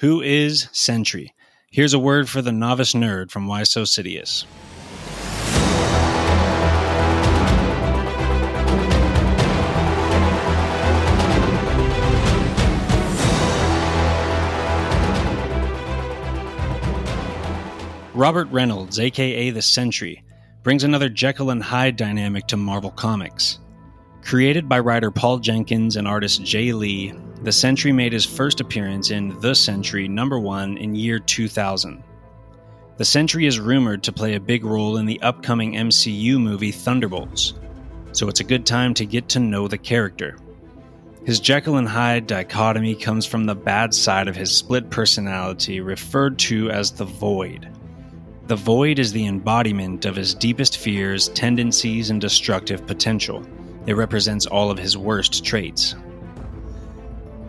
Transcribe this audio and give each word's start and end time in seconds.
Who 0.00 0.20
is 0.20 0.68
Sentry? 0.72 1.34
Here's 1.70 1.94
a 1.94 1.98
word 1.98 2.28
for 2.28 2.42
the 2.42 2.52
novice 2.52 2.92
nerd 2.92 3.30
from 3.30 3.46
Why 3.46 3.62
So 3.62 3.84
Sidious. 3.84 4.44
Robert 18.12 18.48
Reynolds, 18.50 18.98
aka 18.98 19.48
the 19.48 19.62
Sentry, 19.62 20.22
brings 20.62 20.84
another 20.84 21.08
Jekyll 21.08 21.48
and 21.48 21.62
Hyde 21.62 21.96
dynamic 21.96 22.46
to 22.48 22.58
Marvel 22.58 22.90
Comics. 22.90 23.60
Created 24.20 24.68
by 24.68 24.78
writer 24.78 25.10
Paul 25.10 25.38
Jenkins 25.38 25.96
and 25.96 26.06
artist 26.06 26.42
Jae 26.42 26.74
Lee, 26.74 27.14
the 27.42 27.52
Sentry 27.52 27.92
made 27.92 28.12
his 28.12 28.24
first 28.24 28.60
appearance 28.60 29.10
in 29.10 29.38
The 29.40 29.54
Sentry 29.54 30.08
number 30.08 30.38
1 30.38 30.78
in 30.78 30.94
year 30.94 31.18
2000. 31.18 32.02
The 32.96 33.04
Sentry 33.04 33.46
is 33.46 33.60
rumored 33.60 34.02
to 34.04 34.12
play 34.12 34.34
a 34.34 34.40
big 34.40 34.64
role 34.64 34.96
in 34.96 35.06
the 35.06 35.20
upcoming 35.20 35.74
MCU 35.74 36.40
movie 36.40 36.72
Thunderbolts, 36.72 37.54
so 38.12 38.28
it's 38.28 38.40
a 38.40 38.44
good 38.44 38.64
time 38.64 38.94
to 38.94 39.04
get 39.04 39.28
to 39.30 39.40
know 39.40 39.68
the 39.68 39.76
character. 39.76 40.38
His 41.24 41.40
Jekyll 41.40 41.76
and 41.76 41.88
Hyde 41.88 42.26
dichotomy 42.26 42.94
comes 42.94 43.26
from 43.26 43.44
the 43.44 43.54
bad 43.54 43.92
side 43.92 44.28
of 44.28 44.36
his 44.36 44.54
split 44.54 44.88
personality, 44.90 45.80
referred 45.80 46.38
to 46.40 46.70
as 46.70 46.92
the 46.92 47.04
Void. 47.04 47.68
The 48.46 48.56
void 48.56 48.98
is 48.98 49.12
the 49.12 49.26
embodiment 49.26 50.04
of 50.04 50.14
his 50.14 50.32
deepest 50.32 50.78
fears, 50.78 51.28
tendencies, 51.30 52.10
and 52.10 52.20
destructive 52.20 52.86
potential. 52.86 53.44
It 53.86 53.96
represents 53.96 54.46
all 54.46 54.70
of 54.70 54.78
his 54.78 54.96
worst 54.96 55.44
traits. 55.44 55.96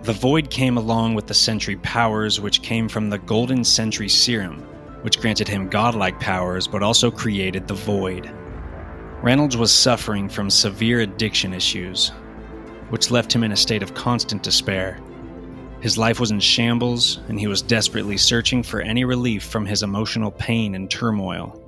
The 0.08 0.14
void 0.14 0.50
came 0.50 0.78
along 0.78 1.16
with 1.16 1.28
the 1.28 1.34
Sentry 1.34 1.76
powers, 1.76 2.40
which 2.40 2.62
came 2.62 2.88
from 2.88 3.10
the 3.10 3.18
Golden 3.18 3.66
Sentry 3.66 4.08
Serum, 4.08 4.60
which 5.02 5.20
granted 5.20 5.50
him 5.50 5.68
godlike 5.68 6.18
powers 6.18 6.66
but 6.66 6.82
also 6.82 7.12
created 7.12 7.68
the 7.68 7.74
void. 7.74 8.32
Reynolds 9.22 9.58
was 9.58 9.70
suffering 9.70 10.30
from 10.30 10.50
severe 10.50 11.02
addiction 11.02 11.54
issues, 11.54 12.14
which 12.88 13.12
left 13.12 13.34
him 13.34 13.44
in 13.44 13.52
a 13.52 13.58
state 13.58 13.84
of 13.84 13.96
constant 13.96 14.44
despair. 14.44 14.98
His 15.82 15.98
life 15.98 16.22
was 16.22 16.32
in 16.32 16.40
shambles, 16.40 17.20
and 17.28 17.38
he 17.38 17.48
was 17.48 17.62
desperately 17.62 18.16
searching 18.16 18.64
for 18.64 18.80
any 18.80 19.04
relief 19.04 19.44
from 19.44 19.66
his 19.66 19.84
emotional 19.84 20.32
pain 20.32 20.74
and 20.74 20.90
turmoil. 20.90 21.62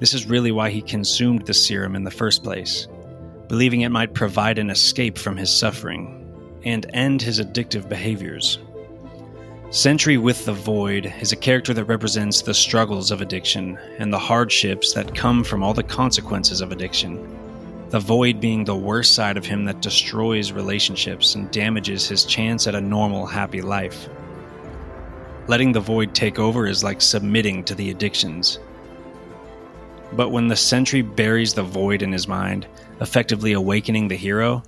This 0.00 0.14
is 0.14 0.24
really 0.24 0.52
why 0.52 0.70
he 0.70 0.80
consumed 0.80 1.44
the 1.44 1.52
serum 1.52 1.96
in 1.96 2.04
the 2.04 2.10
first 2.10 2.42
place, 2.42 2.88
believing 3.46 3.82
it 3.82 3.90
might 3.90 4.14
provide 4.14 4.56
an 4.56 4.70
escape 4.70 5.18
from 5.18 5.36
his 5.36 5.54
suffering 5.54 6.23
and 6.64 6.86
end 6.94 7.22
his 7.22 7.40
addictive 7.40 7.88
behaviors. 7.88 8.58
Sentry 9.70 10.18
with 10.18 10.44
the 10.44 10.52
Void 10.52 11.12
is 11.20 11.32
a 11.32 11.36
character 11.36 11.74
that 11.74 11.84
represents 11.84 12.42
the 12.42 12.54
struggles 12.54 13.10
of 13.10 13.20
addiction 13.20 13.78
and 13.98 14.12
the 14.12 14.18
hardships 14.18 14.92
that 14.94 15.14
come 15.14 15.42
from 15.44 15.62
all 15.62 15.74
the 15.74 15.82
consequences 15.82 16.60
of 16.60 16.72
addiction 16.72 17.18
the 17.94 18.00
void 18.00 18.40
being 18.40 18.64
the 18.64 18.74
worst 18.74 19.14
side 19.14 19.36
of 19.36 19.46
him 19.46 19.64
that 19.64 19.80
destroys 19.80 20.50
relationships 20.50 21.36
and 21.36 21.48
damages 21.52 22.08
his 22.08 22.24
chance 22.24 22.66
at 22.66 22.74
a 22.74 22.80
normal, 22.80 23.24
happy 23.24 23.62
life. 23.62 24.08
Letting 25.46 25.70
the 25.70 25.78
void 25.78 26.12
take 26.12 26.40
over 26.40 26.66
is 26.66 26.82
like 26.82 27.00
submitting 27.00 27.62
to 27.62 27.74
the 27.76 27.90
addictions. 27.90 28.58
But 30.12 30.30
when 30.30 30.48
the 30.48 30.56
sentry 30.56 31.02
buries 31.02 31.54
the 31.54 31.62
void 31.62 32.02
in 32.02 32.10
his 32.10 32.26
mind, 32.26 32.66
effectively 33.00 33.52
awakening 33.52 34.08
the 34.08 34.16
hero, 34.16 34.64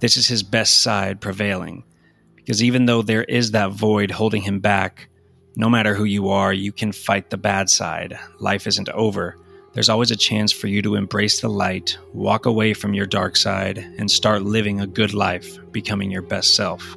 this 0.00 0.16
is 0.16 0.26
his 0.26 0.42
best 0.42 0.82
side 0.82 1.20
prevailing. 1.20 1.84
Because 2.36 2.62
even 2.62 2.86
though 2.86 3.02
there 3.02 3.24
is 3.24 3.50
that 3.50 3.72
void 3.72 4.10
holding 4.10 4.42
him 4.42 4.60
back, 4.60 5.08
no 5.56 5.68
matter 5.68 5.94
who 5.94 6.04
you 6.04 6.28
are, 6.28 6.52
you 6.52 6.72
can 6.72 6.92
fight 6.92 7.30
the 7.30 7.36
bad 7.36 7.68
side. 7.68 8.18
Life 8.38 8.66
isn't 8.66 8.88
over 8.90 9.36
there's 9.78 9.88
always 9.88 10.10
a 10.10 10.16
chance 10.16 10.50
for 10.50 10.66
you 10.66 10.82
to 10.82 10.96
embrace 10.96 11.40
the 11.40 11.48
light, 11.48 11.98
walk 12.12 12.46
away 12.46 12.74
from 12.74 12.94
your 12.94 13.06
dark 13.06 13.36
side, 13.36 13.78
and 13.98 14.10
start 14.10 14.42
living 14.42 14.80
a 14.80 14.88
good 14.88 15.14
life, 15.14 15.56
becoming 15.70 16.10
your 16.10 16.22
best 16.22 16.56
self. 16.56 16.96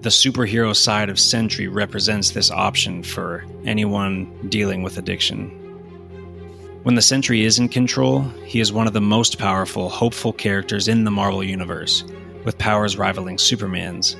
The 0.00 0.10
superhero 0.10 0.74
side 0.74 1.08
of 1.08 1.20
Sentry 1.20 1.68
represents 1.68 2.30
this 2.30 2.50
option 2.50 3.04
for 3.04 3.44
anyone 3.64 4.48
dealing 4.48 4.82
with 4.82 4.98
addiction. 4.98 5.63
When 6.84 6.94
the 6.94 7.02
Sentry 7.02 7.44
is 7.44 7.58
in 7.58 7.68
control, 7.68 8.22
he 8.44 8.60
is 8.60 8.72
one 8.72 8.86
of 8.86 8.92
the 8.92 9.00
most 9.00 9.38
powerful, 9.38 9.88
hopeful 9.88 10.32
characters 10.32 10.86
in 10.86 11.04
the 11.04 11.10
Marvel 11.10 11.42
Universe, 11.42 12.04
with 12.44 12.58
powers 12.58 12.96
rivaling 12.96 13.38
Superman's, 13.38 14.16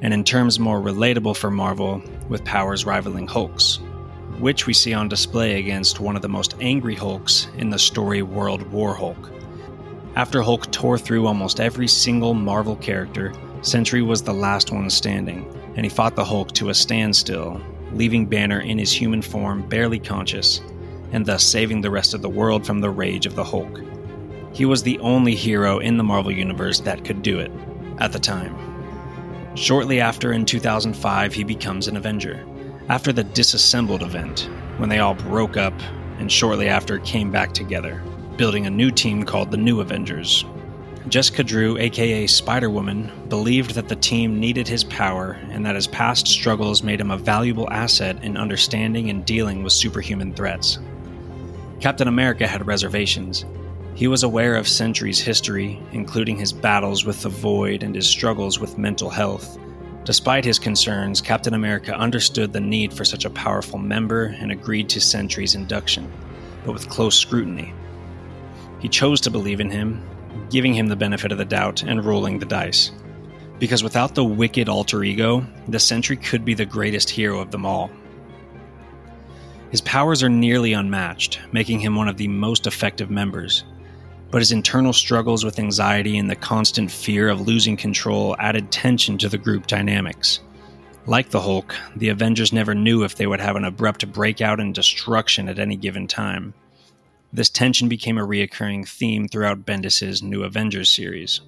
and 0.00 0.14
in 0.14 0.22
terms 0.22 0.60
more 0.60 0.80
relatable 0.80 1.36
for 1.36 1.50
Marvel, 1.50 2.02
with 2.28 2.44
powers 2.44 2.84
rivaling 2.84 3.26
Hulk's 3.26 3.80
which 4.38 4.66
we 4.66 4.72
see 4.72 4.92
on 4.92 5.08
display 5.08 5.58
against 5.58 6.00
one 6.00 6.16
of 6.16 6.22
the 6.22 6.28
most 6.28 6.54
angry 6.60 6.94
Hulks 6.94 7.48
in 7.56 7.70
the 7.70 7.78
story 7.78 8.22
World 8.22 8.62
War 8.72 8.94
Hulk. 8.94 9.30
After 10.16 10.42
Hulk 10.42 10.70
tore 10.70 10.98
through 10.98 11.26
almost 11.26 11.60
every 11.60 11.88
single 11.88 12.34
Marvel 12.34 12.76
character, 12.76 13.32
Sentry 13.62 14.02
was 14.02 14.22
the 14.22 14.34
last 14.34 14.70
one 14.70 14.90
standing, 14.90 15.46
and 15.76 15.84
he 15.84 15.90
fought 15.90 16.16
the 16.16 16.24
Hulk 16.24 16.52
to 16.52 16.68
a 16.68 16.74
standstill, 16.74 17.60
leaving 17.92 18.26
Banner 18.26 18.60
in 18.60 18.78
his 18.78 18.92
human 18.92 19.22
form 19.22 19.66
barely 19.68 19.98
conscious, 19.98 20.60
and 21.14 21.24
thus 21.24 21.42
saving 21.42 21.80
the 21.80 21.90
rest 21.90 22.12
of 22.12 22.20
the 22.20 22.28
world 22.28 22.66
from 22.66 22.80
the 22.80 22.90
rage 22.90 23.24
of 23.24 23.36
the 23.36 23.44
Hulk. 23.44 23.80
He 24.52 24.66
was 24.66 24.82
the 24.82 24.98
only 24.98 25.34
hero 25.34 25.78
in 25.78 25.96
the 25.96 26.04
Marvel 26.04 26.32
Universe 26.32 26.80
that 26.80 27.04
could 27.04 27.22
do 27.22 27.38
it, 27.38 27.50
at 27.98 28.12
the 28.12 28.18
time. 28.18 28.54
Shortly 29.54 30.00
after, 30.00 30.32
in 30.32 30.44
2005, 30.44 31.32
he 31.32 31.44
becomes 31.44 31.88
an 31.88 31.96
Avenger 31.96 32.44
after 32.88 33.12
the 33.12 33.24
disassembled 33.24 34.02
event, 34.02 34.50
when 34.76 34.90
they 34.90 34.98
all 34.98 35.14
broke 35.14 35.56
up 35.56 35.72
and 36.18 36.30
shortly 36.30 36.68
after 36.68 36.98
came 36.98 37.30
back 37.30 37.54
together, 37.54 38.02
building 38.36 38.66
a 38.66 38.70
new 38.70 38.90
team 38.90 39.22
called 39.22 39.50
the 39.50 39.56
New 39.56 39.80
Avengers. 39.80 40.44
Jessica 41.08 41.44
Drew, 41.44 41.78
aka 41.78 42.26
Spider 42.26 42.70
Woman, 42.70 43.10
believed 43.28 43.74
that 43.74 43.88
the 43.88 43.96
team 43.96 44.38
needed 44.40 44.68
his 44.68 44.84
power 44.84 45.38
and 45.50 45.64
that 45.64 45.74
his 45.76 45.86
past 45.86 46.26
struggles 46.26 46.82
made 46.82 47.00
him 47.00 47.10
a 47.10 47.16
valuable 47.16 47.70
asset 47.70 48.22
in 48.22 48.36
understanding 48.36 49.10
and 49.10 49.24
dealing 49.24 49.62
with 49.62 49.72
superhuman 49.72 50.32
threats. 50.34 50.78
Captain 51.80 52.08
America 52.08 52.46
had 52.46 52.66
reservations. 52.66 53.44
He 53.94 54.08
was 54.08 54.22
aware 54.22 54.56
of 54.56 54.66
Sentry's 54.66 55.20
history, 55.20 55.80
including 55.92 56.36
his 56.36 56.52
battles 56.52 57.04
with 57.04 57.22
the 57.22 57.28
Void 57.28 57.82
and 57.82 57.94
his 57.94 58.06
struggles 58.06 58.58
with 58.58 58.78
mental 58.78 59.10
health, 59.10 59.58
Despite 60.04 60.44
his 60.44 60.58
concerns, 60.58 61.22
Captain 61.22 61.54
America 61.54 61.96
understood 61.96 62.52
the 62.52 62.60
need 62.60 62.92
for 62.92 63.06
such 63.06 63.24
a 63.24 63.30
powerful 63.30 63.78
member 63.78 64.26
and 64.38 64.52
agreed 64.52 64.90
to 64.90 65.00
Sentry's 65.00 65.54
induction, 65.54 66.12
but 66.62 66.74
with 66.74 66.90
close 66.90 67.16
scrutiny. 67.16 67.72
He 68.80 68.88
chose 68.90 69.18
to 69.22 69.30
believe 69.30 69.60
in 69.60 69.70
him, 69.70 70.06
giving 70.50 70.74
him 70.74 70.88
the 70.88 70.96
benefit 70.96 71.32
of 71.32 71.38
the 71.38 71.46
doubt 71.46 71.84
and 71.84 72.04
rolling 72.04 72.38
the 72.38 72.44
dice. 72.44 72.92
Because 73.58 73.82
without 73.82 74.14
the 74.14 74.24
wicked 74.24 74.68
alter 74.68 75.02
ego, 75.02 75.46
the 75.68 75.78
Sentry 75.78 76.18
could 76.18 76.44
be 76.44 76.52
the 76.52 76.66
greatest 76.66 77.08
hero 77.08 77.40
of 77.40 77.50
them 77.50 77.64
all. 77.64 77.90
His 79.74 79.80
powers 79.80 80.22
are 80.22 80.28
nearly 80.28 80.72
unmatched, 80.72 81.40
making 81.50 81.80
him 81.80 81.96
one 81.96 82.06
of 82.06 82.16
the 82.16 82.28
most 82.28 82.68
effective 82.68 83.10
members, 83.10 83.64
but 84.30 84.40
his 84.40 84.52
internal 84.52 84.92
struggles 84.92 85.44
with 85.44 85.58
anxiety 85.58 86.16
and 86.16 86.30
the 86.30 86.36
constant 86.36 86.92
fear 86.92 87.28
of 87.28 87.48
losing 87.48 87.76
control 87.76 88.36
added 88.38 88.70
tension 88.70 89.18
to 89.18 89.28
the 89.28 89.36
group 89.36 89.66
dynamics. 89.66 90.38
Like 91.06 91.30
the 91.30 91.40
Hulk, 91.40 91.74
the 91.96 92.10
Avengers 92.10 92.52
never 92.52 92.72
knew 92.72 93.02
if 93.02 93.16
they 93.16 93.26
would 93.26 93.40
have 93.40 93.56
an 93.56 93.64
abrupt 93.64 94.12
breakout 94.12 94.60
and 94.60 94.72
destruction 94.72 95.48
at 95.48 95.58
any 95.58 95.74
given 95.74 96.06
time. 96.06 96.54
This 97.32 97.50
tension 97.50 97.88
became 97.88 98.16
a 98.16 98.24
reoccurring 98.24 98.88
theme 98.88 99.26
throughout 99.26 99.66
Bendis' 99.66 100.22
New 100.22 100.44
Avengers 100.44 100.88
series. 100.88 101.40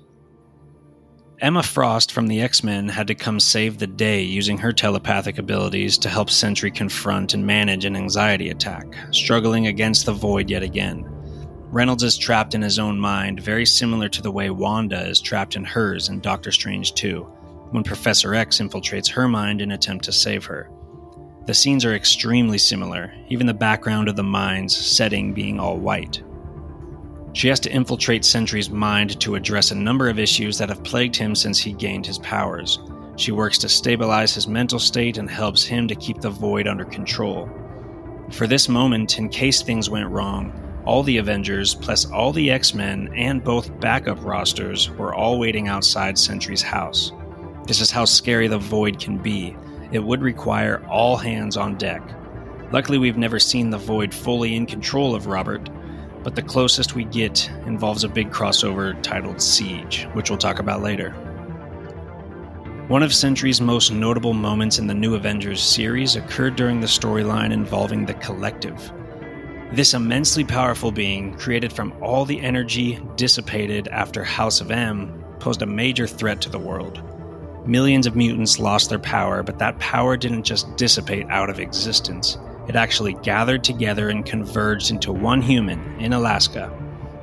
Emma 1.39 1.63
Frost 1.63 2.13
from 2.13 2.29
the 2.29 2.41
X 2.41 2.65
Men 2.65 2.89
had 2.89 3.07
to 3.09 3.15
come 3.15 3.39
save 3.39 3.77
the 3.77 3.87
day 3.87 4.23
using 4.23 4.57
her 4.57 4.73
telepathic 4.73 5.37
abilities 5.37 5.99
to 5.99 6.09
help 6.09 6.31
Sentry 6.31 6.71
confront 6.71 7.35
and 7.35 7.47
manage 7.47 7.85
an 7.85 7.95
anxiety 7.95 8.49
attack, 8.49 8.87
struggling 9.11 9.67
against 9.67 10.07
the 10.07 10.15
void 10.15 10.49
yet 10.49 10.63
again. 10.63 11.05
Reynolds 11.71 12.05
is 12.05 12.17
trapped 12.17 12.55
in 12.55 12.63
his 12.63 12.79
own 12.79 12.99
mind, 12.99 13.41
very 13.41 13.67
similar 13.67 14.09
to 14.09 14.23
the 14.23 14.31
way 14.31 14.49
Wanda 14.49 15.07
is 15.07 15.21
trapped 15.21 15.57
in 15.57 15.65
hers 15.65 16.09
in 16.09 16.21
Doctor 16.21 16.51
Strange 16.51 16.95
2, 16.95 17.21
when 17.71 17.85
Professor 17.85 18.35
X 18.35 18.59
infiltrates 18.59 19.11
her 19.11 19.29
mind 19.29 19.61
in 19.61 19.73
attempt 19.73 20.07
to 20.07 20.13
save 20.13 20.47
her. 20.47 20.71
The 21.45 21.55
scenes 21.55 21.85
are 21.85 21.95
extremely 21.95 22.57
similar, 22.57 23.13
even 23.29 23.47
the 23.47 23.53
background 23.53 24.09
of 24.09 24.17
the 24.17 24.23
mind's 24.23 24.75
setting 24.75 25.35
being 25.35 25.61
all 25.61 25.77
white. 25.77 26.23
She 27.37 27.49
has 27.49 27.61
to 27.61 27.71
infiltrate 27.71 28.25
Sentry's 28.25 28.71
mind 28.71 29.21
to 29.21 29.35
address 29.35 29.71
a 29.71 29.75
number 29.75 30.09
of 30.09 30.19
issues 30.19 30.57
that 30.57 30.71
have 30.71 30.83
plagued 30.83 31.17
him 31.17 31.35
since 31.35 31.59
he 31.59 31.75
gained 31.75 32.07
his 32.07 32.17
powers. 32.21 32.79
She 33.17 33.31
works 33.31 33.59
to 33.59 33.69
stabilize 33.69 34.35
his 34.35 34.49
mental 34.49 34.79
state 34.79 35.19
and 35.19 35.29
helps 35.29 35.63
him 35.63 35.87
to 35.89 35.95
keep 35.95 36.23
the 36.23 36.31
void 36.31 36.67
under 36.67 36.87
control. 36.87 37.47
For 38.31 38.47
this 38.47 38.71
moment, 38.71 39.19
in 39.19 39.29
case 39.29 39.61
things 39.61 39.91
went 39.91 40.09
wrong, 40.09 40.51
all 40.87 41.03
the 41.03 41.19
Avengers, 41.19 41.75
plus 41.75 42.11
all 42.11 42.33
the 42.33 42.51
X 42.51 42.73
Men 42.73 43.13
and 43.15 43.45
both 43.45 43.81
backup 43.81 44.25
rosters, 44.25 44.89
were 44.93 45.15
all 45.15 45.39
waiting 45.39 45.69
outside 45.69 46.17
Sentry's 46.17 46.63
house. 46.63 47.13
This 47.67 47.83
is 47.83 47.91
how 47.91 48.07
scary 48.07 48.49
the 48.49 48.57
Void 48.57 48.99
can 48.99 49.19
be, 49.19 49.55
it 49.93 50.03
would 50.03 50.23
require 50.23 50.83
all 50.89 51.19
hands 51.19 51.59
on 51.59 51.77
deck. 51.77 52.01
Luckily, 52.73 52.97
we've 52.97 53.19
never 53.19 53.39
seen 53.39 53.69
the 53.69 53.77
Void 53.77 54.15
fully 54.15 54.57
in 54.57 54.65
control 54.65 55.15
of 55.15 55.27
Robert, 55.27 55.69
but 56.27 56.35
the 56.35 56.43
closest 56.43 56.97
we 56.97 57.05
get 57.05 57.49
involves 57.67 58.03
a 58.03 58.09
big 58.09 58.33
crossover 58.33 59.01
titled 59.01 59.41
Siege, 59.41 60.09
which 60.13 60.29
we'll 60.29 60.37
talk 60.37 60.59
about 60.59 60.83
later. 60.83 61.13
One 62.89 63.05
of 63.05 63.15
Sentry's 63.15 63.61
most 63.61 63.93
notable 63.93 64.33
moments 64.33 64.81
in 64.81 64.89
the 64.89 64.95
New 64.95 65.15
Avengers 65.15 65.63
series 65.63 66.17
occurred 66.17 66.57
during 66.57 66.81
the 66.81 66.89
storyline 66.89 67.53
involving 67.53 68.05
the 68.05 68.15
Collective. 68.15 68.91
This 69.71 69.95
immensely 69.95 70.43
powerful 70.43 70.91
being, 70.91 71.33
created 71.37 71.73
from 71.73 71.95
all 72.03 72.25
the 72.25 72.41
energy 72.41 72.99
dissipated 73.15 73.87
after 73.87 74.25
House 74.25 74.61
of 74.61 74.73
M, 74.73 75.25
posed 75.39 75.63
a 75.63 75.67
major 75.67 76.09
threat 76.09 76.41
to 76.41 76.51
the 76.51 76.59
world. 76.59 77.05
Millions 77.69 78.05
of 78.05 78.17
mutants 78.17 78.59
lost 78.59 78.91
their 78.91 78.99
power, 78.99 79.45
but 79.45 79.61
that 79.61 79.79
power 79.79 80.17
didn't 80.17 80.43
just 80.43 80.77
dissipate 80.77 81.29
out 81.29 81.51
of 81.51 81.61
existence. 81.61 82.37
It 82.69 82.77
actually 82.77 83.15
gathered 83.23 83.63
together 83.63 84.09
and 84.09 84.27
converged 84.27 84.91
into 84.91 85.13
one 85.13 85.41
human 85.41 85.81
in 86.01 86.13
Alaska. 86.13 86.73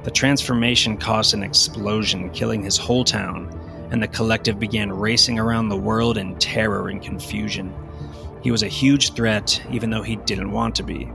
The 0.03 0.11
transformation 0.11 0.97
caused 0.97 1.33
an 1.33 1.43
explosion, 1.43 2.29
killing 2.29 2.63
his 2.63 2.77
whole 2.77 3.03
town, 3.03 3.49
and 3.91 4.01
the 4.01 4.07
collective 4.07 4.59
began 4.59 4.91
racing 4.91 5.39
around 5.39 5.69
the 5.69 5.77
world 5.77 6.17
in 6.17 6.35
terror 6.37 6.89
and 6.89 7.01
confusion. 7.01 7.73
He 8.41 8.51
was 8.51 8.63
a 8.63 8.67
huge 8.67 9.13
threat, 9.13 9.61
even 9.71 9.89
though 9.89 10.01
he 10.01 10.15
didn't 10.15 10.51
want 10.51 10.75
to 10.75 10.83
be. 10.83 11.11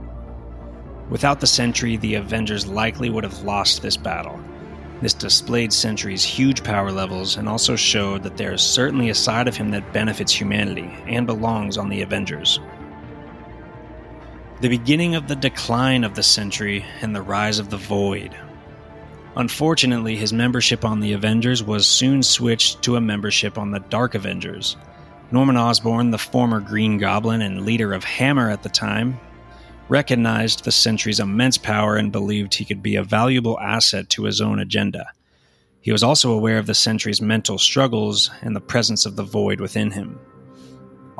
Without 1.09 1.39
the 1.39 1.47
Sentry, 1.47 1.97
the 1.97 2.15
Avengers 2.15 2.67
likely 2.67 3.09
would 3.09 3.23
have 3.23 3.43
lost 3.43 3.81
this 3.81 3.97
battle. 3.97 4.39
This 5.01 5.13
displayed 5.13 5.73
Sentry's 5.73 6.23
huge 6.23 6.63
power 6.63 6.91
levels 6.91 7.37
and 7.37 7.49
also 7.49 7.75
showed 7.75 8.21
that 8.23 8.37
there 8.37 8.53
is 8.53 8.61
certainly 8.61 9.09
a 9.09 9.15
side 9.15 9.47
of 9.47 9.55
him 9.55 9.71
that 9.71 9.93
benefits 9.93 10.31
humanity 10.31 10.89
and 11.07 11.25
belongs 11.25 11.77
on 11.77 11.89
the 11.89 12.01
Avengers. 12.01 12.59
The 14.61 14.67
beginning 14.67 15.15
of 15.15 15.29
the 15.29 15.37
decline 15.37 16.03
of 16.03 16.15
the 16.15 16.23
Sentry 16.23 16.83
and 16.99 17.15
the 17.15 17.21
rise 17.21 17.59
of 17.59 17.69
the 17.69 17.77
Void. 17.77 18.35
Unfortunately, 19.37 20.17
his 20.17 20.33
membership 20.33 20.83
on 20.83 20.99
the 20.99 21.13
Avengers 21.13 21.63
was 21.63 21.87
soon 21.87 22.21
switched 22.21 22.81
to 22.81 22.97
a 22.97 23.01
membership 23.01 23.57
on 23.57 23.71
the 23.71 23.79
Dark 23.79 24.15
Avengers. 24.15 24.75
Norman 25.31 25.55
Osborn, 25.55 26.11
the 26.11 26.17
former 26.17 26.59
Green 26.59 26.97
Goblin 26.97 27.41
and 27.41 27.65
leader 27.65 27.93
of 27.93 28.03
Hammer 28.03 28.49
at 28.49 28.63
the 28.63 28.67
time, 28.67 29.17
recognized 29.87 30.65
the 30.65 30.73
Sentry's 30.73 31.21
immense 31.21 31.57
power 31.57 31.95
and 31.95 32.11
believed 32.11 32.53
he 32.53 32.65
could 32.65 32.83
be 32.83 32.97
a 32.97 33.03
valuable 33.03 33.57
asset 33.61 34.09
to 34.09 34.25
his 34.25 34.41
own 34.41 34.59
agenda. 34.59 35.05
He 35.79 35.93
was 35.93 36.03
also 36.03 36.33
aware 36.33 36.57
of 36.57 36.65
the 36.65 36.75
Sentry's 36.75 37.21
mental 37.21 37.59
struggles 37.59 38.29
and 38.41 38.53
the 38.53 38.59
presence 38.59 39.05
of 39.05 39.15
the 39.15 39.23
void 39.23 39.61
within 39.61 39.91
him. 39.91 40.19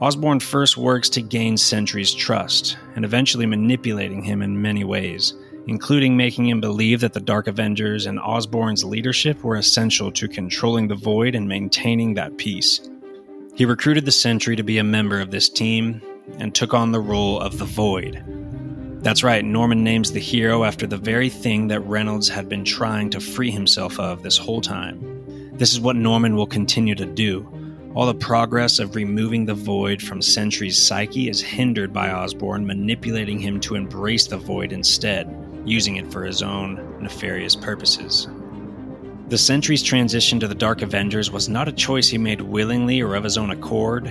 Osborn 0.02 0.40
first 0.40 0.78
works 0.78 1.10
to 1.10 1.22
gain 1.22 1.58
Sentry's 1.58 2.14
trust, 2.14 2.78
and 2.96 3.04
eventually 3.04 3.46
manipulating 3.46 4.24
him 4.24 4.42
in 4.42 4.62
many 4.62 4.86
ways, 4.86 5.34
including 5.68 6.16
making 6.16 6.48
him 6.48 6.62
believe 6.62 7.02
that 7.02 7.12
the 7.12 7.20
Dark 7.20 7.48
Avengers 7.48 8.06
and 8.06 8.18
Osborn's 8.18 8.86
leadership 8.86 9.44
were 9.44 9.58
essential 9.58 10.10
to 10.14 10.30
controlling 10.30 10.88
the 10.88 10.96
Void 10.96 11.36
and 11.36 11.50
maintaining 11.50 12.14
that 12.14 12.38
peace. 12.38 12.90
He 13.56 13.66
recruited 13.66 14.06
the 14.06 14.12
Sentry 14.14 14.56
to 14.56 14.64
be 14.64 14.78
a 14.78 14.86
member 14.86 15.20
of 15.20 15.32
this 15.32 15.50
team 15.50 16.02
and 16.38 16.56
took 16.56 16.74
on 16.74 16.94
the 16.94 17.02
role 17.02 17.38
of 17.42 17.58
the 17.60 17.66
Void. 17.66 18.24
That's 19.04 19.22
right, 19.22 19.44
Norman 19.44 19.84
names 19.84 20.14
the 20.14 20.22
hero 20.22 20.64
after 20.64 20.88
the 20.88 20.96
very 20.96 21.30
thing 21.30 21.68
that 21.68 21.82
Reynolds 21.82 22.30
had 22.30 22.48
been 22.48 22.64
trying 22.64 23.10
to 23.10 23.20
free 23.20 23.52
himself 23.52 24.00
of 24.00 24.24
this 24.24 24.38
whole 24.38 24.62
time. 24.62 25.52
This 25.58 25.74
is 25.74 25.82
what 25.82 25.98
Norman 25.98 26.38
will 26.38 26.48
continue 26.48 26.96
to 26.96 27.06
do 27.06 27.46
all 27.96 28.06
the 28.06 28.14
progress 28.14 28.78
of 28.80 28.96
removing 28.96 29.46
the 29.46 29.54
void 29.54 30.02
from 30.02 30.22
Sentry's 30.22 30.82
psyche 30.82 31.28
is 31.28 31.42
hindered 31.42 31.92
by 31.92 32.12
Osborn 32.12 32.66
manipulating 32.66 33.40
him 33.40 33.60
to 33.62 33.76
embrace 33.76 34.28
the 34.28 34.38
void 34.38 34.72
instead, 34.72 35.28
using 35.66 35.96
it 35.96 36.12
for 36.12 36.24
his 36.24 36.44
own 36.44 36.98
nefarious 37.02 37.56
purposes. 37.56 38.28
The 39.30 39.38
Sentry's 39.38 39.84
transition 39.84 40.40
to 40.40 40.48
the 40.48 40.56
Dark 40.56 40.82
Avengers 40.82 41.32
was 41.32 41.50
not 41.50 41.68
a 41.68 41.72
choice 41.72 42.08
he 42.08 42.18
made 42.18 42.42
willingly 42.42 43.02
or 43.02 43.16
of 43.16 43.24
his 43.24 43.38
own 43.38 43.50
accord. 43.50 44.08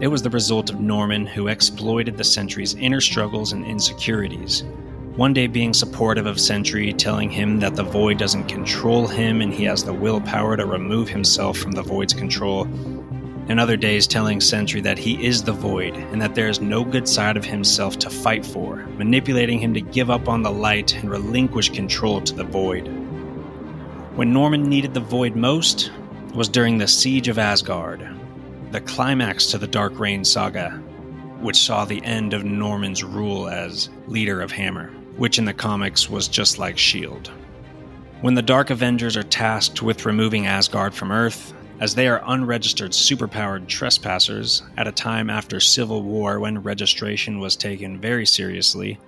It 0.00 0.08
was 0.08 0.22
the 0.22 0.30
result 0.30 0.70
of 0.70 0.80
Norman, 0.80 1.26
who 1.26 1.48
exploited 1.48 2.16
the 2.16 2.24
Sentry's 2.24 2.74
inner 2.74 3.00
struggles 3.00 3.52
and 3.52 3.64
insecurities. 3.64 4.64
One 5.18 5.32
day 5.32 5.48
being 5.48 5.74
supportive 5.74 6.26
of 6.26 6.38
Sentry, 6.38 6.92
telling 6.92 7.28
him 7.28 7.58
that 7.58 7.74
the 7.74 7.82
Void 7.82 8.18
doesn't 8.18 8.44
control 8.44 9.08
him 9.08 9.40
and 9.40 9.52
he 9.52 9.64
has 9.64 9.82
the 9.82 9.92
willpower 9.92 10.56
to 10.56 10.64
remove 10.64 11.08
himself 11.08 11.58
from 11.58 11.72
the 11.72 11.82
Void's 11.82 12.14
control. 12.14 12.66
And 13.48 13.58
other 13.58 13.76
days 13.76 14.06
telling 14.06 14.40
Sentry 14.40 14.80
that 14.82 14.96
he 14.96 15.26
is 15.26 15.42
the 15.42 15.50
Void 15.50 15.96
and 15.96 16.22
that 16.22 16.36
there 16.36 16.48
is 16.48 16.60
no 16.60 16.84
good 16.84 17.08
side 17.08 17.36
of 17.36 17.44
himself 17.44 17.98
to 17.98 18.10
fight 18.10 18.46
for, 18.46 18.76
manipulating 18.96 19.58
him 19.58 19.74
to 19.74 19.80
give 19.80 20.08
up 20.08 20.28
on 20.28 20.44
the 20.44 20.52
light 20.52 20.94
and 20.94 21.10
relinquish 21.10 21.70
control 21.70 22.20
to 22.20 22.34
the 22.34 22.44
Void. 22.44 22.86
When 24.14 24.32
Norman 24.32 24.62
needed 24.62 24.94
the 24.94 25.00
Void 25.00 25.34
most 25.34 25.90
was 26.32 26.48
during 26.48 26.78
the 26.78 26.86
Siege 26.86 27.26
of 27.26 27.40
Asgard, 27.40 28.08
the 28.70 28.82
climax 28.82 29.46
to 29.46 29.58
the 29.58 29.66
Dark 29.66 29.98
Reign 29.98 30.24
saga, 30.24 30.80
which 31.40 31.56
saw 31.56 31.84
the 31.84 32.04
end 32.04 32.34
of 32.34 32.44
Norman's 32.44 33.02
rule 33.02 33.48
as 33.48 33.90
leader 34.06 34.40
of 34.40 34.52
Hammer 34.52 34.92
which 35.18 35.38
in 35.38 35.44
the 35.44 35.52
comics 35.52 36.08
was 36.08 36.28
just 36.28 36.58
like 36.58 36.76
S.H.I.E.L.D. 36.76 37.30
When 38.22 38.34
the 38.34 38.42
Dark 38.42 38.70
Avengers 38.70 39.16
are 39.16 39.22
tasked 39.22 39.82
with 39.82 40.06
removing 40.06 40.46
Asgard 40.46 40.94
from 40.94 41.12
Earth, 41.12 41.52
as 41.80 41.94
they 41.94 42.08
are 42.08 42.22
unregistered 42.26 42.92
superpowered 42.92 43.68
trespassers 43.68 44.62
at 44.76 44.88
a 44.88 44.92
time 44.92 45.30
after 45.30 45.60
Civil 45.60 46.02
War 46.02 46.40
when 46.40 46.62
registration 46.62 47.38
was 47.38 47.54
taken 47.54 48.00
very 48.00 48.26
seriously, 48.26 48.98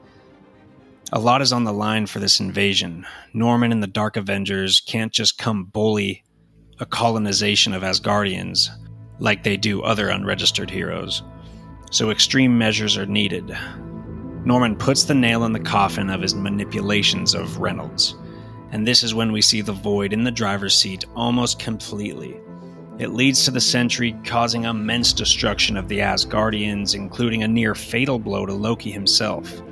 a 1.12 1.18
lot 1.18 1.42
is 1.42 1.52
on 1.52 1.64
the 1.64 1.72
line 1.72 2.06
for 2.06 2.20
this 2.20 2.38
invasion. 2.38 3.04
Norman 3.32 3.72
and 3.72 3.82
the 3.82 3.88
Dark 3.88 4.16
Avengers 4.16 4.80
can't 4.80 5.12
just 5.12 5.38
come 5.38 5.64
bully 5.64 6.22
a 6.78 6.86
colonization 6.86 7.72
of 7.72 7.82
Asgardians 7.82 8.68
like 9.18 9.42
they 9.42 9.56
do 9.56 9.82
other 9.82 10.08
unregistered 10.08 10.70
heroes. 10.70 11.22
So 11.90 12.10
extreme 12.10 12.56
measures 12.56 12.96
are 12.96 13.06
needed. 13.06 13.56
Norman 14.44 14.74
puts 14.74 15.04
the 15.04 15.14
nail 15.14 15.44
in 15.44 15.52
the 15.52 15.60
coffin 15.60 16.08
of 16.08 16.22
his 16.22 16.34
manipulations 16.34 17.34
of 17.34 17.58
Reynolds. 17.58 18.16
And 18.72 18.86
this 18.86 19.02
is 19.02 19.14
when 19.14 19.32
we 19.32 19.42
see 19.42 19.60
the 19.60 19.72
void 19.72 20.12
in 20.12 20.24
the 20.24 20.30
driver's 20.30 20.74
seat 20.74 21.04
almost 21.14 21.58
completely. 21.58 22.40
It 22.98 23.10
leads 23.10 23.44
to 23.44 23.50
the 23.50 23.60
Sentry 23.60 24.16
causing 24.24 24.64
immense 24.64 25.12
destruction 25.12 25.76
of 25.76 25.88
the 25.88 25.98
Asgardians, 25.98 26.94
including 26.94 27.42
a 27.42 27.48
near 27.48 27.74
fatal 27.74 28.18
blow 28.18 28.46
to 28.46 28.52
Loki 28.52 28.90
himself. 28.90 29.62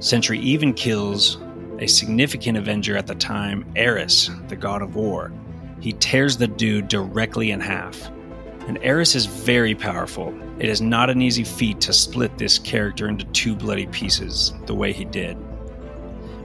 Sentry 0.00 0.38
even 0.40 0.74
kills 0.74 1.38
a 1.78 1.86
significant 1.86 2.58
Avenger 2.58 2.96
at 2.96 3.06
the 3.06 3.14
time, 3.14 3.64
Ares, 3.76 4.30
the 4.48 4.56
god 4.56 4.82
of 4.82 4.96
war. 4.96 5.32
He 5.80 5.92
tears 5.94 6.36
the 6.36 6.46
dude 6.46 6.88
directly 6.88 7.52
in 7.52 7.60
half. 7.60 8.10
And 8.70 8.78
Ares 8.84 9.16
is 9.16 9.26
very 9.26 9.74
powerful. 9.74 10.32
It 10.60 10.68
is 10.68 10.80
not 10.80 11.10
an 11.10 11.20
easy 11.20 11.42
feat 11.42 11.80
to 11.80 11.92
split 11.92 12.38
this 12.38 12.56
character 12.56 13.08
into 13.08 13.24
two 13.32 13.56
bloody 13.56 13.88
pieces 13.88 14.54
the 14.66 14.76
way 14.76 14.92
he 14.92 15.04
did. 15.04 15.36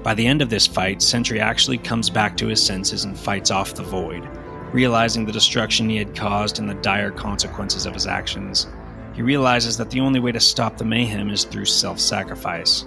By 0.02 0.16
the 0.16 0.26
end 0.26 0.42
of 0.42 0.50
this 0.50 0.66
fight, 0.66 1.04
Sentry 1.04 1.40
actually 1.40 1.78
comes 1.78 2.10
back 2.10 2.36
to 2.38 2.48
his 2.48 2.60
senses 2.60 3.04
and 3.04 3.16
fights 3.16 3.52
off 3.52 3.76
the 3.76 3.84
Void, 3.84 4.28
realizing 4.74 5.24
the 5.24 5.32
destruction 5.32 5.88
he 5.88 5.98
had 5.98 6.16
caused 6.16 6.58
and 6.58 6.68
the 6.68 6.74
dire 6.74 7.12
consequences 7.12 7.86
of 7.86 7.94
his 7.94 8.08
actions. 8.08 8.66
He 9.14 9.22
realizes 9.22 9.78
that 9.78 9.92
the 9.92 10.00
only 10.00 10.20
way 10.20 10.32
to 10.32 10.40
stop 10.40 10.80
the 10.80 10.84
mayhem 10.84 11.30
is 11.30 11.44
through 11.44 11.66
self 11.66 12.00
sacrifice. 12.00 12.86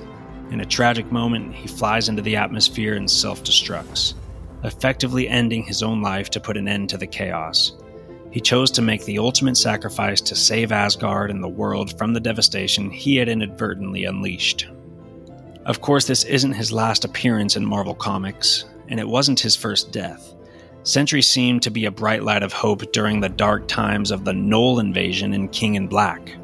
In 0.51 0.63
a 0.63 0.67
tragic 0.67 1.13
moment, 1.13 1.55
he 1.55 1.69
flies 1.69 2.09
into 2.09 2.23
the 2.23 2.35
atmosphere 2.35 2.95
and 2.95 3.09
self 3.09 3.45
destructs, 3.45 4.15
effectively 4.65 5.29
ending 5.29 5.63
his 5.63 5.85
own 5.85 6.03
life 6.03 6.29
to 6.31 6.41
put 6.41 6.57
an 6.57 6.67
end 6.67 6.89
to 6.89 6.99
the 6.99 7.07
chaos. 7.07 7.71
He 8.39 8.43
chose 8.43 8.71
to 8.71 8.83
make 8.83 9.05
the 9.05 9.19
ultimate 9.19 9.57
sacrifice 9.57 10.21
to 10.21 10.37
save 10.37 10.71
Asgard 10.71 11.33
and 11.33 11.43
the 11.43 11.49
world 11.49 11.99
from 11.99 12.13
the 12.13 12.21
devastation 12.21 12.89
he 12.89 13.17
had 13.17 13.29
inadvertently 13.29 14.05
unleashed. 14.05 14.69
Of 15.67 15.81
course, 15.81 16.07
this 16.07 16.23
isn't 16.23 16.53
his 16.53 16.71
last 16.71 17.05
appearance 17.05 17.57
in 17.57 17.67
Marvel 17.67 17.97
Comics, 17.97 18.67
and 18.87 19.01
it 19.01 19.09
wasn't 19.09 19.41
his 19.41 19.57
first 19.57 19.91
death. 19.91 20.37
Sentry 20.85 21.21
seemed 21.21 21.63
to 21.63 21.73
be 21.73 21.87
a 21.87 21.91
bright 21.91 22.23
light 22.23 22.45
of 22.45 22.53
hope 22.53 22.93
during 22.93 23.19
the 23.19 23.29
dark 23.29 23.67
times 23.67 24.13
of 24.13 24.25
the 24.25 24.35
Knull 24.35 24.79
invasion 24.79 25.35
in 25.35 25.49
King 25.49 25.75
in 25.75 25.89
Black. 25.89 26.37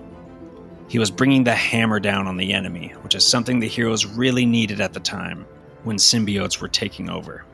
He 0.88 0.98
was 0.98 1.12
bringing 1.12 1.44
the 1.44 1.54
hammer 1.54 2.00
down 2.00 2.26
on 2.26 2.36
the 2.36 2.54
enemy, 2.54 2.88
which 3.02 3.14
is 3.14 3.24
something 3.24 3.60
the 3.60 3.68
heroes 3.68 4.04
really 4.04 4.46
needed 4.46 4.80
at 4.80 4.94
the 4.94 4.98
time 4.98 5.46
when 5.84 5.98
symbiotes 5.98 6.60
were 6.60 6.66
taking 6.66 7.08
over. 7.08 7.44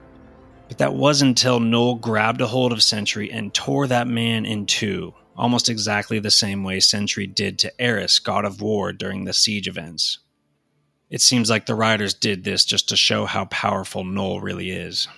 But 0.70 0.78
that 0.78 0.94
was 0.94 1.20
until 1.20 1.58
Knull 1.58 1.96
grabbed 1.96 2.40
a 2.40 2.46
hold 2.46 2.70
of 2.72 2.80
Sentry 2.80 3.28
and 3.32 3.52
tore 3.52 3.88
that 3.88 4.06
man 4.06 4.46
in 4.46 4.66
two, 4.66 5.12
almost 5.36 5.68
exactly 5.68 6.20
the 6.20 6.30
same 6.30 6.62
way 6.62 6.78
Sentry 6.78 7.26
did 7.26 7.58
to 7.58 7.72
Ares, 7.84 8.20
god 8.20 8.44
of 8.44 8.62
war, 8.62 8.92
during 8.92 9.24
the 9.24 9.32
siege 9.32 9.66
events. 9.66 10.20
It 11.10 11.22
seems 11.22 11.50
like 11.50 11.66
the 11.66 11.74
writers 11.74 12.14
did 12.14 12.44
this 12.44 12.64
just 12.64 12.88
to 12.90 12.96
show 12.96 13.26
how 13.26 13.46
powerful 13.46 14.04
Knull 14.04 14.40
really 14.40 14.70
is. 14.70 15.08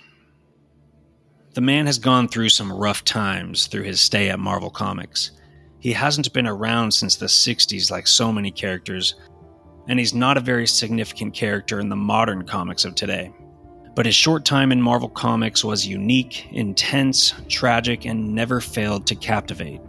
The 1.52 1.60
man 1.60 1.84
has 1.84 1.98
gone 1.98 2.28
through 2.28 2.48
some 2.48 2.72
rough 2.72 3.04
times 3.04 3.66
through 3.66 3.82
his 3.82 4.00
stay 4.00 4.30
at 4.30 4.40
Marvel 4.40 4.70
Comics. 4.70 5.32
He 5.80 5.92
hasn't 5.92 6.32
been 6.32 6.46
around 6.46 6.92
since 6.92 7.16
the 7.16 7.26
60s 7.26 7.90
like 7.90 8.06
so 8.06 8.32
many 8.32 8.50
characters, 8.50 9.16
and 9.86 9.98
he's 9.98 10.14
not 10.14 10.38
a 10.38 10.40
very 10.40 10.66
significant 10.66 11.34
character 11.34 11.78
in 11.78 11.90
the 11.90 11.96
modern 11.96 12.46
comics 12.46 12.86
of 12.86 12.94
today. 12.94 13.34
But 13.94 14.06
his 14.06 14.14
short 14.14 14.44
time 14.46 14.72
in 14.72 14.80
Marvel 14.80 15.10
Comics 15.10 15.62
was 15.62 15.86
unique, 15.86 16.48
intense, 16.50 17.34
tragic, 17.48 18.06
and 18.06 18.34
never 18.34 18.60
failed 18.60 19.06
to 19.08 19.14
captivate. 19.14 19.80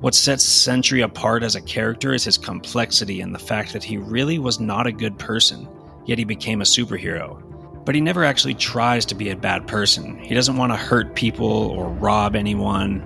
What 0.00 0.14
sets 0.14 0.44
Sentry 0.44 1.00
apart 1.00 1.42
as 1.42 1.56
a 1.56 1.60
character 1.60 2.12
is 2.12 2.22
his 2.22 2.38
complexity 2.38 3.20
and 3.20 3.34
the 3.34 3.40
fact 3.40 3.72
that 3.72 3.82
he 3.82 3.96
really 3.96 4.38
was 4.38 4.60
not 4.60 4.86
a 4.86 4.92
good 4.92 5.18
person, 5.18 5.68
yet 6.04 6.18
he 6.18 6.24
became 6.24 6.60
a 6.60 6.64
superhero. 6.64 7.42
But 7.84 7.94
he 7.94 8.00
never 8.00 8.22
actually 8.22 8.54
tries 8.54 9.04
to 9.06 9.14
be 9.14 9.30
a 9.30 9.36
bad 9.36 9.66
person. 9.66 10.18
He 10.18 10.34
doesn't 10.34 10.56
want 10.56 10.72
to 10.72 10.76
hurt 10.76 11.16
people 11.16 11.70
or 11.70 11.88
rob 11.88 12.36
anyone 12.36 13.04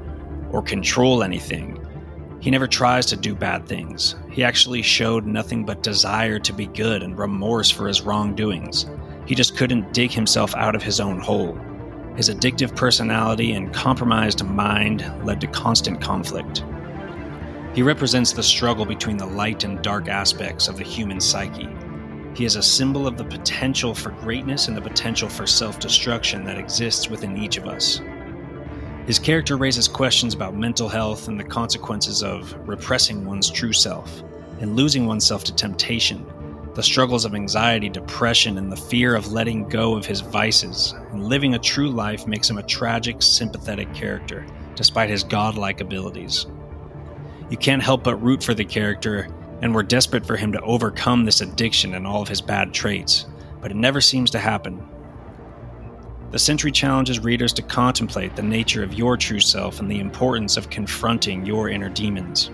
or 0.53 0.62
control 0.62 1.23
anything. 1.23 1.79
He 2.41 2.50
never 2.50 2.67
tries 2.67 3.07
to 3.07 3.17
do 3.17 3.35
bad 3.35 3.67
things. 3.67 4.17
He 4.31 4.43
actually 4.43 4.83
showed 4.83 5.27
nothing 5.27 5.65
but 5.65 5.83
desire 5.83 6.39
to 6.41 6.53
be 6.53 6.67
good 6.67 7.03
and 7.03 7.17
remorse 7.17 7.71
for 7.71 7.87
his 7.87 8.03
wrongdoings. 8.03 8.87
He 9.31 9.37
just 9.37 9.57
couldn't 9.57 9.93
dig 9.93 10.11
himself 10.11 10.57
out 10.57 10.75
of 10.75 10.83
his 10.83 10.99
own 10.99 11.21
hole. 11.21 11.57
His 12.17 12.29
addictive 12.29 12.75
personality 12.75 13.53
and 13.53 13.73
compromised 13.73 14.45
mind 14.45 15.09
led 15.25 15.41
to 15.41 15.47
constant 15.47 16.01
conflict. 16.01 16.65
He 17.73 17.81
represents 17.81 18.33
the 18.33 18.43
struggle 18.43 18.85
between 18.85 19.17
the 19.17 19.27
light 19.27 19.63
and 19.63 19.81
dark 19.83 20.09
aspects 20.09 20.67
of 20.67 20.79
the 20.79 20.83
human 20.83 21.21
psyche. 21.21 21.69
He 22.35 22.45
is 22.45 22.57
a 22.57 22.63
symbol 22.63 23.07
of 23.07 23.17
the 23.17 23.25
potential 23.25 23.95
for 23.95 24.11
greatness 24.11 24.67
and 24.67 24.77
the 24.77 24.83
potential 24.83 25.29
for 25.29 25.47
self 25.47 25.79
destruction 25.79 26.43
that 26.47 26.59
exists 26.59 27.09
within 27.09 27.37
each 27.37 27.57
of 27.57 27.69
us. 27.69 28.01
His 29.07 29.21
character 29.21 29.57
raises 29.57 29.87
questions 29.87 30.35
about 30.35 30.57
mental 30.57 30.89
health 30.89 31.29
and 31.29 31.39
the 31.39 31.45
consequences 31.45 32.25
of 32.25 32.53
repressing 32.67 33.25
one's 33.25 33.49
true 33.49 33.73
self 33.73 34.25
and 34.59 34.75
losing 34.75 35.07
oneself 35.07 35.45
to 35.45 35.55
temptation, 35.55 36.27
the 36.75 36.83
struggles 36.83 37.25
of 37.25 37.35
anxiety, 37.35 37.89
depression, 37.89 38.57
and 38.57 38.71
the 38.71 38.77
fear 38.77 39.15
of 39.15 39.33
letting 39.33 39.69
go 39.69 39.97
of 39.97 40.07
his 40.07 40.21
vices. 40.21 40.95
And 41.11 41.29
living 41.29 41.55
a 41.55 41.59
true 41.59 41.91
life 41.91 42.27
makes 42.27 42.49
him 42.49 42.59
a 42.59 42.62
tragic, 42.62 43.23
sympathetic 43.23 43.93
character, 43.93 44.47
despite 44.77 45.11
his 45.11 45.25
godlike 45.25 45.81
abilities. 45.81 46.47
You 47.50 47.57
can't 47.57 47.83
help 47.83 48.05
but 48.05 48.23
root 48.23 48.43
for 48.43 48.55
the 48.55 48.65
character, 48.65 49.29
and 49.61 49.75
we're 49.75 49.83
desperate 49.83 50.25
for 50.25 50.37
him 50.37 50.53
to 50.53 50.61
overcome 50.62 51.25
this 51.25 51.41
addiction 51.41 51.95
and 51.95 52.07
all 52.07 52.23
of 52.23 52.29
his 52.29 52.41
bad 52.41 52.73
traits, 52.73 53.27
but 53.61 53.73
it 53.73 53.77
never 53.77 54.00
seems 54.00 54.31
to 54.31 54.39
happen. 54.39 54.87
The 56.31 56.39
Sentry 56.39 56.71
challenges 56.71 57.19
readers 57.19 57.53
to 57.55 57.62
contemplate 57.62 58.37
the 58.37 58.43
nature 58.43 58.85
of 58.85 58.95
your 58.95 59.17
true 59.17 59.41
self 59.41 59.81
and 59.81 59.91
the 59.91 59.99
importance 59.99 60.57
of 60.57 60.71
confronting 60.71 61.45
your 61.45 61.69
inner 61.69 61.89
demons. 61.89 62.53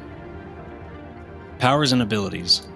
Powers 1.59 1.93
and 1.93 2.01
abilities. 2.01 2.67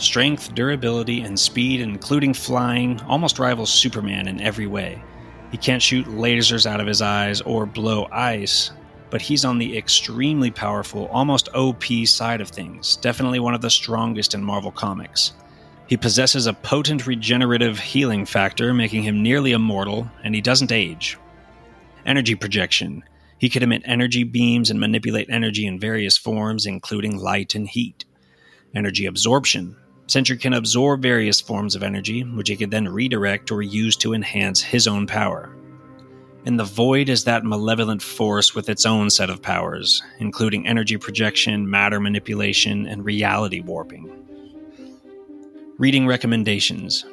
Strength, 0.00 0.54
durability, 0.54 1.20
and 1.20 1.38
speed, 1.38 1.82
including 1.82 2.32
flying, 2.32 2.98
almost 3.02 3.38
rivals 3.38 3.70
Superman 3.70 4.28
in 4.28 4.40
every 4.40 4.66
way. 4.66 5.02
He 5.50 5.58
can't 5.58 5.82
shoot 5.82 6.06
lasers 6.06 6.64
out 6.64 6.80
of 6.80 6.86
his 6.86 7.02
eyes 7.02 7.42
or 7.42 7.66
blow 7.66 8.08
ice, 8.10 8.70
but 9.10 9.20
he's 9.20 9.44
on 9.44 9.58
the 9.58 9.76
extremely 9.76 10.50
powerful, 10.50 11.06
almost 11.08 11.50
OP 11.54 11.84
side 12.06 12.40
of 12.40 12.48
things, 12.48 12.96
definitely 12.96 13.40
one 13.40 13.52
of 13.52 13.60
the 13.60 13.68
strongest 13.68 14.32
in 14.32 14.42
Marvel 14.42 14.70
Comics. 14.70 15.34
He 15.86 15.98
possesses 15.98 16.46
a 16.46 16.54
potent 16.54 17.06
regenerative 17.06 17.78
healing 17.78 18.24
factor, 18.24 18.72
making 18.72 19.02
him 19.02 19.22
nearly 19.22 19.52
immortal, 19.52 20.10
and 20.24 20.34
he 20.34 20.40
doesn't 20.40 20.72
age. 20.72 21.18
Energy 22.06 22.34
projection. 22.34 23.04
He 23.36 23.50
could 23.50 23.62
emit 23.62 23.82
energy 23.84 24.24
beams 24.24 24.70
and 24.70 24.80
manipulate 24.80 25.28
energy 25.28 25.66
in 25.66 25.78
various 25.78 26.16
forms, 26.16 26.64
including 26.64 27.18
light 27.18 27.54
and 27.54 27.68
heat. 27.68 28.06
Energy 28.74 29.04
absorption. 29.04 29.76
Sentry 30.10 30.36
can 30.36 30.54
absorb 30.54 31.02
various 31.02 31.40
forms 31.40 31.74
of 31.74 31.82
energy, 31.82 32.22
which 32.22 32.48
he 32.48 32.56
can 32.56 32.70
then 32.70 32.88
redirect 32.88 33.50
or 33.50 33.62
use 33.62 33.96
to 33.96 34.12
enhance 34.12 34.60
his 34.60 34.86
own 34.86 35.06
power 35.06 35.54
and 36.46 36.58
the 36.58 36.64
void 36.64 37.08
is 37.08 37.24
that 37.24 37.44
malevolent 37.44 38.02
force 38.02 38.54
with 38.54 38.68
its 38.68 38.86
own 38.86 39.10
set 39.10 39.30
of 39.30 39.42
powers, 39.42 40.02
including 40.18 40.66
energy 40.66 40.96
projection, 40.96 41.68
matter 41.68 42.00
manipulation, 42.00 42.86
and 42.86 43.04
reality 43.04 43.60
warping. 43.60 44.10
Reading 45.78 46.06
recommendations 46.06 47.04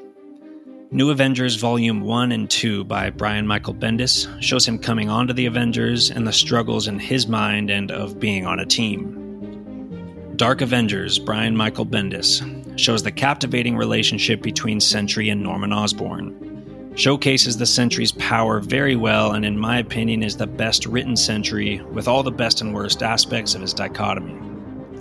New 0.89 1.09
Avengers 1.09 1.55
Volume 1.55 1.99
1 2.01 2.31
and 2.31 2.49
2 2.49 2.85
by 2.85 3.09
Brian 3.09 3.45
Michael 3.45 3.75
Bendis 3.75 4.41
shows 4.41 4.65
him 4.65 4.79
coming 4.79 5.09
onto 5.09 5.33
the 5.33 5.45
Avengers 5.45 6.09
and 6.09 6.25
the 6.25 6.31
struggles 6.31 6.87
in 6.87 6.97
his 6.97 7.27
mind 7.27 7.69
and 7.69 7.91
of 7.91 8.19
being 8.21 8.45
on 8.45 8.59
a 8.59 8.65
team. 8.65 9.23
Dark 10.37 10.61
Avengers, 10.61 11.19
Brian 11.19 11.57
Michael 11.57 11.85
Bendis, 11.85 12.41
shows 12.77 13.03
the 13.03 13.11
captivating 13.11 13.75
relationship 13.75 14.41
between 14.41 14.79
Sentry 14.79 15.29
and 15.29 15.43
Norman 15.43 15.73
Osborn 15.73 16.57
showcases 16.97 17.57
the 17.57 17.65
Sentry's 17.65 18.11
power 18.11 18.59
very 18.59 18.95
well, 18.95 19.33
and 19.33 19.45
in 19.45 19.57
my 19.57 19.77
opinion, 19.77 20.23
is 20.23 20.35
the 20.35 20.47
best 20.47 20.87
written 20.87 21.15
Sentry 21.15 21.79
with 21.91 22.07
all 22.07 22.23
the 22.23 22.31
best 22.31 22.61
and 22.61 22.73
worst 22.73 23.03
aspects 23.03 23.53
of 23.53 23.61
his 23.61 23.73
dichotomy, 23.73 24.33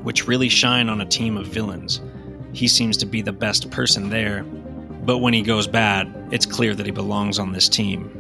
which 0.03 0.29
really 0.29 0.51
shine 0.51 0.91
on 0.91 1.01
a 1.01 1.07
team 1.07 1.39
of 1.39 1.47
villains. 1.47 2.03
He 2.53 2.69
seems 2.69 2.99
to 2.99 3.07
be 3.07 3.23
the 3.23 3.33
best 3.33 3.71
person 3.71 4.11
there, 4.11 4.43
but 4.43 5.19
when 5.19 5.33
he 5.33 5.43
goes 5.43 5.67
bad, 5.67 6.29
it's 6.31 6.45
clear 6.45 6.75
that 6.75 6.85
he 6.85 6.93
belongs 6.93 7.39
on 7.39 7.53
this 7.53 7.69
team. 7.69 8.13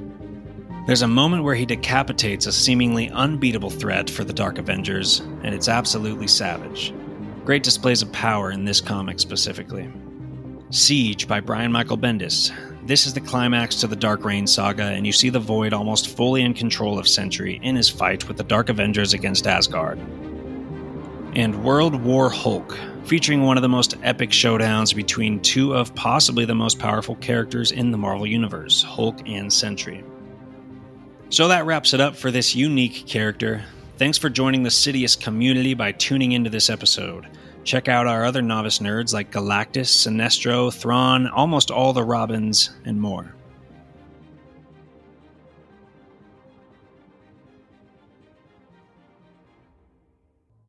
There's 0.86 1.02
a 1.02 1.08
moment 1.08 1.44
where 1.44 1.54
he 1.54 1.66
decapitates 1.66 2.46
a 2.46 2.52
seemingly 2.52 3.10
unbeatable 3.10 3.70
threat 3.70 4.08
for 4.08 4.24
the 4.24 4.32
Dark 4.32 4.56
Avengers, 4.58 5.20
and 5.42 5.54
it's 5.54 5.68
absolutely 5.68 6.28
savage. 6.28 6.94
Great 7.46 7.62
displays 7.62 8.02
of 8.02 8.10
power 8.10 8.50
in 8.50 8.64
this 8.64 8.80
comic 8.80 9.20
specifically. 9.20 9.88
Siege 10.70 11.28
by 11.28 11.38
Brian 11.38 11.70
Michael 11.70 11.96
Bendis. 11.96 12.52
This 12.88 13.06
is 13.06 13.14
the 13.14 13.20
climax 13.20 13.76
to 13.76 13.86
the 13.86 13.94
Dark 13.94 14.24
Reign 14.24 14.48
saga, 14.48 14.82
and 14.82 15.06
you 15.06 15.12
see 15.12 15.30
the 15.30 15.38
Void 15.38 15.72
almost 15.72 16.16
fully 16.16 16.42
in 16.42 16.54
control 16.54 16.98
of 16.98 17.06
Sentry 17.06 17.60
in 17.62 17.76
his 17.76 17.88
fight 17.88 18.26
with 18.26 18.36
the 18.36 18.42
Dark 18.42 18.68
Avengers 18.68 19.14
against 19.14 19.46
Asgard. 19.46 20.00
And 21.36 21.62
World 21.62 21.94
War 22.02 22.28
Hulk, 22.30 22.76
featuring 23.04 23.42
one 23.42 23.56
of 23.56 23.62
the 23.62 23.68
most 23.68 23.94
epic 24.02 24.30
showdowns 24.30 24.92
between 24.92 25.38
two 25.38 25.72
of 25.72 25.94
possibly 25.94 26.46
the 26.46 26.54
most 26.56 26.80
powerful 26.80 27.14
characters 27.14 27.70
in 27.70 27.92
the 27.92 27.98
Marvel 27.98 28.26
Universe, 28.26 28.82
Hulk 28.82 29.20
and 29.24 29.52
Sentry. 29.52 30.02
So 31.28 31.46
that 31.46 31.64
wraps 31.64 31.94
it 31.94 32.00
up 32.00 32.16
for 32.16 32.32
this 32.32 32.56
unique 32.56 33.06
character. 33.06 33.64
Thanks 33.98 34.18
for 34.18 34.28
joining 34.28 34.62
the 34.62 34.68
Sidious 34.68 35.18
community 35.18 35.72
by 35.72 35.92
tuning 35.92 36.32
into 36.32 36.50
this 36.50 36.68
episode. 36.68 37.26
Check 37.64 37.88
out 37.88 38.06
our 38.06 38.26
other 38.26 38.42
novice 38.42 38.80
nerds 38.80 39.14
like 39.14 39.32
Galactus, 39.32 39.88
Sinestro, 39.88 40.70
Thrawn, 40.70 41.26
almost 41.28 41.70
all 41.70 41.94
the 41.94 42.04
Robins, 42.04 42.72
and 42.84 43.00
more. 43.00 43.35